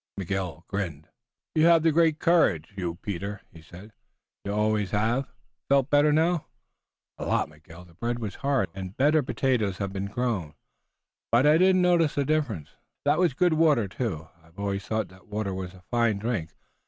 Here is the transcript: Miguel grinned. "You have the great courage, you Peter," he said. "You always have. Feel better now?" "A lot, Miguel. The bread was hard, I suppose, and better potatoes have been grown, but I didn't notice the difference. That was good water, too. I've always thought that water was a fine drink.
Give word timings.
Miguel 0.17 0.65
grinned. 0.67 1.09
"You 1.53 1.67
have 1.67 1.83
the 1.83 1.91
great 1.91 2.17
courage, 2.17 2.73
you 2.75 2.95
Peter," 3.03 3.41
he 3.53 3.61
said. 3.61 3.93
"You 4.43 4.51
always 4.51 4.89
have. 4.89 5.27
Feel 5.69 5.83
better 5.83 6.11
now?" 6.11 6.47
"A 7.19 7.25
lot, 7.27 7.49
Miguel. 7.49 7.85
The 7.85 7.93
bread 7.93 8.17
was 8.17 8.33
hard, 8.41 8.69
I 8.69 8.69
suppose, 8.71 8.81
and 8.81 8.97
better 8.97 9.21
potatoes 9.21 9.77
have 9.77 9.93
been 9.93 10.07
grown, 10.07 10.55
but 11.31 11.45
I 11.45 11.59
didn't 11.59 11.83
notice 11.83 12.15
the 12.15 12.25
difference. 12.25 12.69
That 13.05 13.19
was 13.19 13.35
good 13.35 13.53
water, 13.53 13.87
too. 13.87 14.27
I've 14.43 14.57
always 14.57 14.87
thought 14.87 15.09
that 15.09 15.27
water 15.27 15.53
was 15.53 15.75
a 15.75 15.83
fine 15.91 16.17
drink. 16.17 16.49